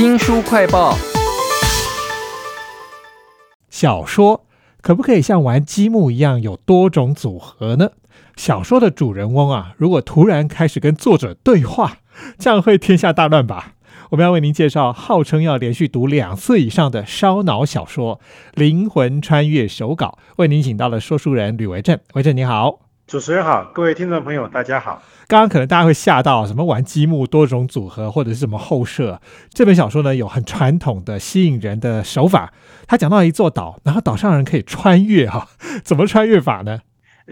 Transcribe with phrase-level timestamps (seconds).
[0.00, 0.96] 新书快报：
[3.68, 4.46] 小说
[4.80, 7.90] 可不可以像玩积木一样有多种组合呢？
[8.34, 11.98] 小说的主人翁啊，如果突然开始跟作者对话，
[12.38, 13.74] 这样会天下大乱吧？
[14.08, 18.16] 我们要为您介绍号称要连续读两次以上的烧脑小说
[18.54, 21.98] 《灵魂穿越手稿》，为您请到了说书人吕维正。
[22.14, 22.89] 维正你好。
[23.10, 25.02] 主持人好，各位听众朋友，大家好。
[25.26, 29.20] 刚刚可能大家会吓到，什么玩积木多种组合，或者是什么后设。
[29.52, 32.52] 这本小说呢，有很传统的吸引人的手法。
[32.86, 35.48] 他讲到一座岛，然后岛上人可以穿越哈，
[35.82, 36.78] 怎么穿越法呢？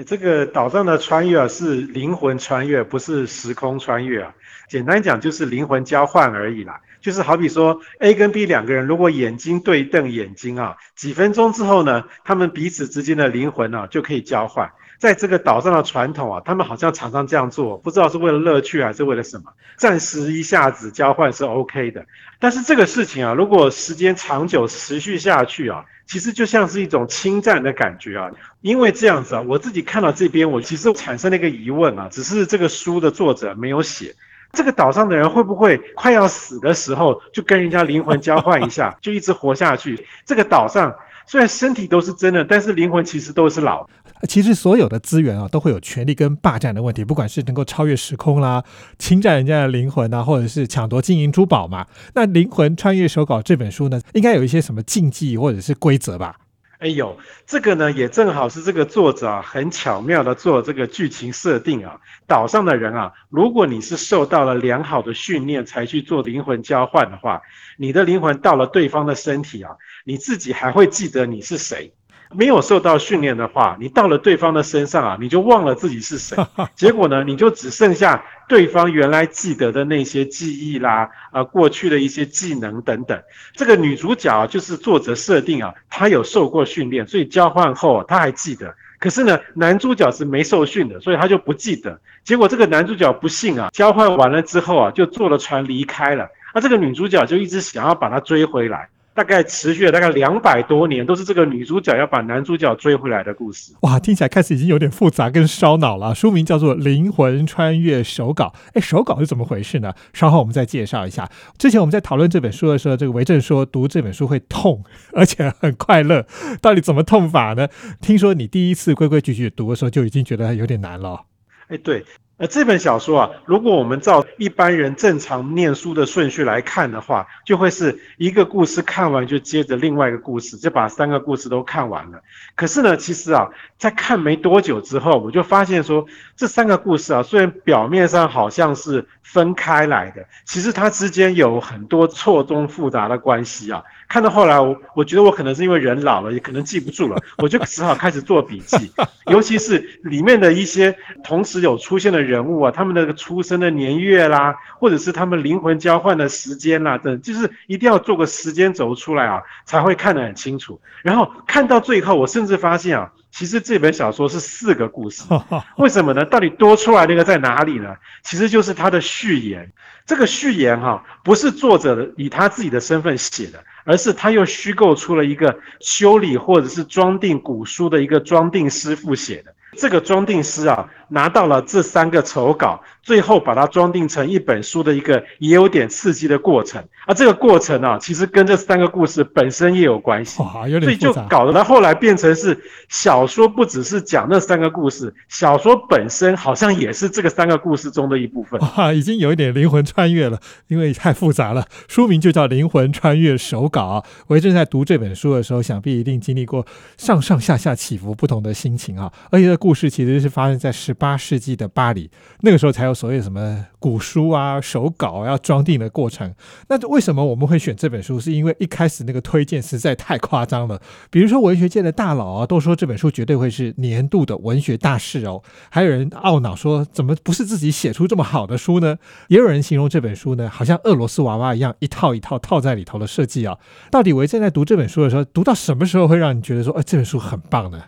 [0.05, 4.35] 这个岛上的穿越啊，是灵魂穿越，不是时空穿越啊。
[4.69, 6.81] 简单讲就是灵魂交换而已啦。
[7.01, 14.71] 就是好比说 A 跟 B 两个人，如果眼睛对瞪眼睛啊，几分钟之后呢，他们彼此之间的灵魂啊就可以交换。
[14.99, 19.45] 在这个岛上的传统啊，他们好像常常这样做，不知道是为了乐趣还是为了什么。
[19.77, 22.05] 暂时一下子交换是 OK 的，
[22.41, 28.29] 但是这个事情啊，如果时间长久持续下去啊，其实就像是一种侵占的感觉啊。
[28.61, 34.17] 因为这样子啊，我自己看到这边，我其实产生了一个疑问啊，只是这个书的作者没有写，
[34.53, 40.07] 这个岛上的人会不会快要死的时候就跟人家灵魂交换一下， 就一直活下去？
[40.25, 40.95] 这个岛上
[41.27, 43.87] 虽然身体都是真的，但是灵魂其实都是老。
[44.29, 48.65] 其实所有的资源啊，都会有权力跟霸占的问题，不管是能够超越时空啦，
[48.99, 51.87] 侵占人家的灵魂啊，或者是抢夺金银珠宝嘛。
[52.15, 56.35] 那《灵魂穿越手稿》这本书呢，应该有一些什么禁忌或者是规则吧？
[56.79, 62.01] 哎呦，这个呢也正好是这个作者啊，很巧妙的做这个剧情设定啊。
[62.29, 67.43] 岛上的人啊，如果你是受到了良好的训练才去做灵魂交换的话，
[67.77, 69.73] 你的灵魂到了对方的身体啊，
[70.05, 71.93] 你自己还会记得你是谁。
[72.35, 76.37] 没有受到训练的话，你到了对方的身上啊，你就忘了自己是谁。
[76.77, 83.19] 结果呢，你就只剩下对方原来记得的那些记忆啦，啊，过去的一些技能等等。
[83.55, 88.75] 这个女主角就是作者设定啊，她有受过训练，所以交换后她还记得。
[88.99, 92.01] 可是呢，男主角是没受训的，所以他就不记得。
[92.25, 96.29] 结果这个男主角不幸啊，交换完了之后啊，就坐了船离开了。
[96.53, 98.89] 那这个女主角就一直想要把他追回来。
[99.19, 103.73] 大概持续了大概两百多年，都是这个女主角要把男主角追回来的故事。
[103.81, 106.15] 哇，听起来开始已经有点复杂跟烧脑了。
[106.15, 108.55] 书名叫做《灵魂穿越手稿》。
[108.75, 109.93] 哎，手稿是怎么回事呢？
[110.13, 111.29] 稍后我们再介绍一下。
[111.59, 116.25] 之前我们在讨论这本书的时候，这个维正说读这本书会痛，而且很快乐。
[116.63, 117.67] 到底怎么痛法呢？
[118.01, 121.23] 听说你第一次规规矩矩读的时候就已经觉得有点难了。
[121.67, 122.05] 哎，对。
[122.39, 132.23] 呃，这本小说啊，如果我们照一般人正常念书的顺序来看的话，就会是一个故事看完就接着另外一个故事，就把三个故事都看完了。
[132.55, 136.07] 可是呢，其实啊，在看没多久之后，我就发现说，
[136.37, 143.83] 这三个故事啊，虽然表面上好像是分开来的，其实它之间有很多错综复杂的关系啊。
[144.09, 148.91] 看到后来，我我觉得我可能是因为人老了，也可能记不住了，我就只好开始做笔记，
[149.27, 160.81] 尤其是里面的一些同时有出现的人物啊，他们的出生的年月啦，或者是他们灵魂交换的时间啦，等，就是一定要做个时间轴出来啊，才会看得很清楚。
[161.03, 165.25] 然后看到最后，我甚至发现啊，其实这本小说是四个故事，
[165.79, 166.25] 为什么呢？
[166.25, 167.97] 到底多出来那个在哪里呢？
[168.23, 169.73] 其实就是他的序言。
[170.07, 173.65] 这个序言哈，不是作者以他自己的身份写的。
[173.85, 179.55] 而是他又虚构出了一个修理或者是装订古书的一个装订师傅写的。
[179.79, 186.83] 这个装订师啊，拿到了这三个丑稿，最后把它装订成一本书的一个也有点刺激的过程。
[187.07, 190.37] 而这个过程啊，其实跟这三个故事本身也有关系，
[190.81, 192.59] 所以就搞得它后来变成是
[192.89, 198.59] 小说，不只是讲那三个故事，小说本身好像也是这个三个故事中的一部分。
[198.61, 201.67] 哇，已经有一点灵魂穿越了，因为太复杂了。
[201.89, 204.03] 书名就叫《灵魂穿越手稿》。
[204.27, 206.67] 我正在读这本书的时候，想必一定经历过
[206.97, 209.59] 上上下下起伏不同的心情啊，而且这。
[209.59, 212.11] 故事其实是发生在十八世纪的巴黎，
[212.41, 216.35] 那个时候才有所谓什么古书啊、手稿要装订的过程。
[216.69, 218.19] 那为什么我们会选这本书？
[218.19, 220.81] 是因为一开始那个推荐实在太夸张了。
[221.11, 225.43] 比如说文学界的大佬啊，都说这本书绝对会是年度的文学大事哦。
[225.71, 228.97] 还有人懊恼说，怎么不是自己写出这么好的书呢？
[229.29, 233.57] 也有人形容这本书呢，好像俄罗斯娃娃一样，一套一套套在里头的设计啊。
[233.91, 237.83] 到底维正在读这本书的时候，读到什么时候会让你觉得说，哎，这本书很棒呢？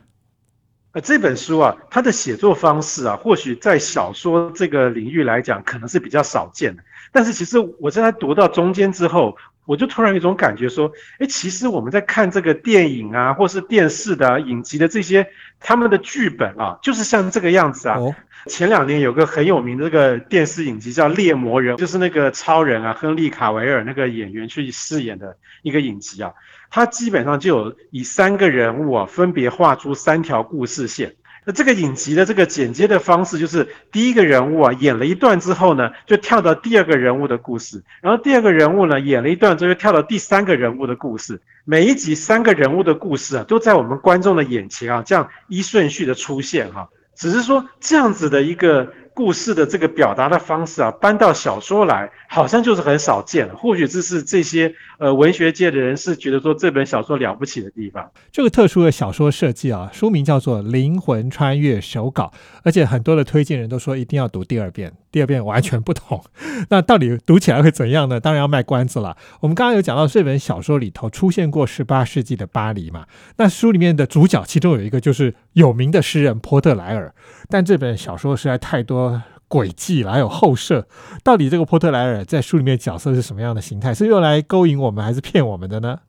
[0.93, 6.83] 呃，这本书啊，它的写作方式啊，或许在小说这个领域来讲，可能是比较少见的。
[7.13, 15.27] 但是其实我在读到中间之后，我就突然有一种感觉说，哎，其实我们在看这个电影啊，或是电视的影集的这些
[15.61, 17.99] 他们的剧本啊，就是像这个样子啊。
[18.47, 26.33] 前两年有个很有名的这个电视影集叫《猎魔人》，就是那个超人啊，亨利卡维尔那个演员去饰演的一个影集啊。
[26.71, 31.15] 他基本上就有以三个人物啊，分别画出三条故事线。
[31.45, 41.41] 那这个影集的这个剪接的方式，就是第一个人物啊演了一段之后呢，就跳到第二个人物的故事，然后第二个人物呢演了一段之后，又跳到第三个人物的故事。
[41.65, 46.89] 每一集三个人物的故事啊，都在我们观众的眼前啊，这样一顺序的出现哈。
[47.15, 53.55] 只是说这样子的一个故事的这个表达的方式啊，搬到小说来，好像就是很少见了。
[53.55, 58.11] 或许这是这些呃文学界的人是觉得说这本小说了不起的地方。
[58.32, 62.32] 这个特殊的小说设计啊，书名叫做《灵魂穿越手稿》，
[62.62, 64.90] 而且很多的推荐人都说一定要读第二遍。
[65.12, 66.22] 第二遍完全不同，
[66.70, 68.20] 那到底读起来会怎样呢？
[68.20, 69.17] 当然要卖关子了。
[69.40, 73.06] 我们刚刚有讲到这本小说里头出现过十八世纪的巴黎嘛？
[73.37, 77.12] 那书里面的主角其中有一个就是有名的诗人波特莱尔，
[77.49, 79.10] 但这本小说实在太多
[79.49, 80.87] 诡计了，还有后设。
[81.25, 83.95] 到底这个波特莱尔在书里面角色是什么样的形态？
[83.95, 86.01] 是用来勾引我们，还是骗我们的呢？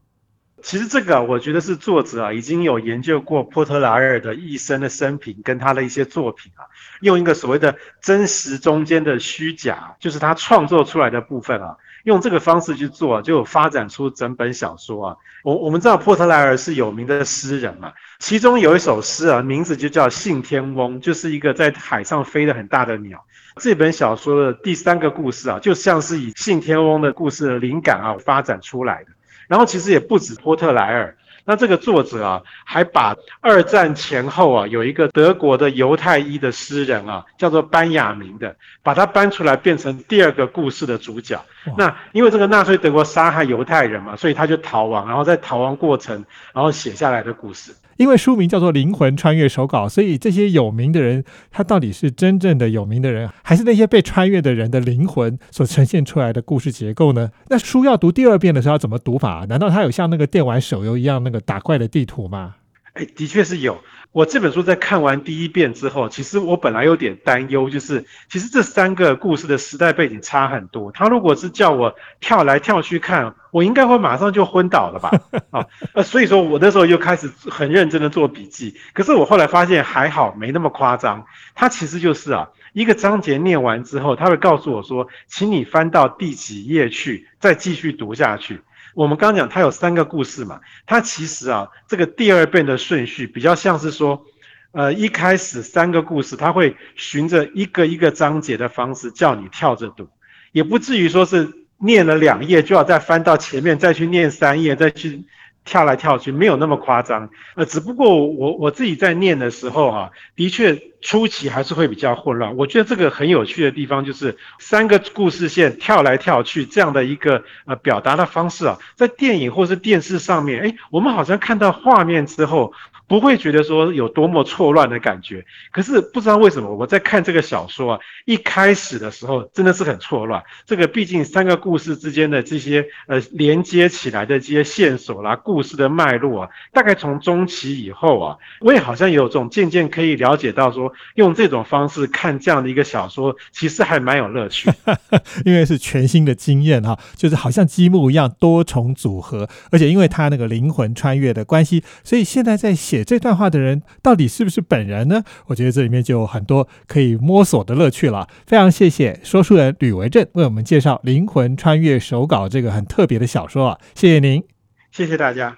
[0.64, 6.62] 其实这个我觉得是作者啊已经有研究过波特莱尔的一生的生平跟他的一些作品啊，
[7.02, 15.16] 用一个所谓的真实中间的虚假，就是他创作出来的部分啊，用这个方式去做，就发展出整本小说啊。
[15.44, 23.24] 我我们知道波特莱尔是有名的诗人嘛，其中有一首诗啊，名字就叫《信天翁》，就是一个在海上飞的很大的鸟。
[23.58, 29.12] 这本小说的第三个故事啊，就像是以信天翁的故事的灵感啊发展出来的。
[29.48, 41.44] 然后其实也不止波特莱尔，那这个作者啊，还把二战前后啊有一个德国的犹太裔的诗人啊，叫做班雅明的，把他搬出来变成第二个故事的主角。
[41.78, 47.74] 那因为这个纳粹德国杀害犹太人嘛，所以他就逃亡，然后在逃亡过程，然后写下来的故事。
[48.02, 57.30] 因为书名叫做《灵魂穿越手稿》，所以这些有名的人，他到底是真正的有名的人，还是那些被穿越的人的灵魂所呈现出来的故事结构呢？
[57.50, 59.46] 那书要读第二遍的时候要怎么读法？
[59.48, 62.56] 难道他有像那个电玩手游一样那个打怪的地图吗？
[62.94, 63.82] 哎，的确是有。
[64.12, 70.92] 我这本书在看完第一遍之后，其实我本来有点担忧，就是其实这三个故事的时代背景差很多。
[70.92, 75.12] 他如果是叫我跳来跳去看，我应该会马上就昏倒了吧？
[75.52, 78.76] 啊，呃，所以说我那时候又开始很认真的做笔记。
[78.92, 81.26] 可是我后来发现还好，没那么夸张。
[81.56, 88.60] 它其实就是啊，一个章节念完之后，他会告诉我说，请你翻到第几页去，再继续读下去。
[88.94, 94.26] 我们刚刚讲，它有三个故事嘛，它其实啊，这个第二遍的顺序比较像是说，
[94.72, 100.08] 呃，一开始三个故事，它会循着一个一个章节的方式叫你跳着读，
[100.52, 105.24] 也不至于说是念了两页就要再翻到前面再去念三页再去。
[105.64, 112.56] 跳来跳去没有那么夸张，呃，只不过我我自己在念的时候哈，的确初期还是会比较混乱。
[112.56, 122.74] 我觉得这个很有趣的地方就是三个故事线跳来跳去这样的一个呃表达的方式啊，在电影或是电视上面，哎，我们好像看到画面之后。
[123.08, 130.42] 不会觉得说有多么错乱的感觉，可是不知道为什么我在看这个小说啊，一开始的时候真的是很错乱。
[130.66, 144.72] 这个毕竟三个故事之间的这些呃连接起来的这些线索啦，故事的脉络啊，大概从中期以后啊，我也好像有种渐渐可以了解到说，用这种方式看这样的一个小说，其实还蛮有乐趣，
[145.46, 153.02] 因为是全新的经验哈，就是好像积木一样多重组合，而且因为它那个灵魂穿越的关系，所以现在在写。
[153.12, 155.24] 这段话的人到底是不是本人呢？
[155.48, 158.28] 我觉得这里面就有很多可以摸索的乐趣了。
[158.46, 163.80] 非常谢谢说书人吕维正为我们介绍《灵魂穿越手稿》这个很特别的小说啊！
[163.96, 164.44] 谢谢您，
[164.92, 165.58] 谢谢大家。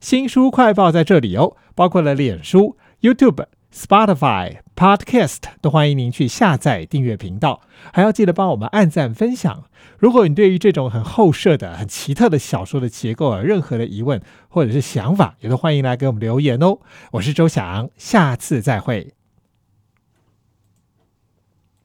[0.00, 3.46] 新书快报在这里哦，包括了脸书、YouTube。
[3.72, 7.60] Spotify Podcast 都欢迎您去下载订阅频道，
[7.92, 9.64] 还要记得帮我们按赞分享。
[9.98, 16.78] 如果你对于这种很后设的、很奇特的小说的结构有任何的疑问或者是想法，也都欢迎来给我们留言哦。
[17.10, 19.12] 我是周翔，下次再会。